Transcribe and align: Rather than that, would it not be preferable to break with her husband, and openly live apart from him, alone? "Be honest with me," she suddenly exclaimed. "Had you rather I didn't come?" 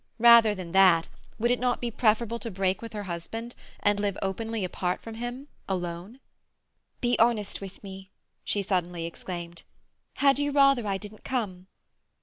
Rather 0.17 0.55
than 0.55 0.71
that, 0.71 1.07
would 1.37 1.51
it 1.51 1.59
not 1.59 1.79
be 1.79 1.91
preferable 1.91 2.39
to 2.39 2.49
break 2.49 2.81
with 2.81 2.91
her 2.93 3.03
husband, 3.03 3.53
and 3.81 4.03
openly 4.23 4.61
live 4.61 4.65
apart 4.71 4.99
from 4.99 5.13
him, 5.13 5.47
alone? 5.69 6.19
"Be 7.01 7.15
honest 7.19 7.61
with 7.61 7.83
me," 7.83 8.09
she 8.43 8.63
suddenly 8.63 9.05
exclaimed. 9.05 9.61
"Had 10.15 10.39
you 10.39 10.51
rather 10.51 10.87
I 10.87 10.97
didn't 10.97 11.23
come?" 11.23 11.67